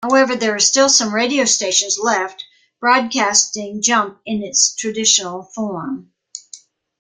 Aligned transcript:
However, 0.03 0.35
there 0.35 0.55
are 0.55 0.59
still 0.59 0.89
some 0.89 1.13
radio 1.13 1.45
stations 1.45 1.99
left, 1.99 2.45
broadcasting 2.79 3.83
Jump 3.83 4.19
in 4.25 4.41
its 4.41 4.73
traditional 4.73 5.43
form. 5.43 6.11